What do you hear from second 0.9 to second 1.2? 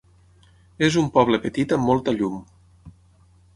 un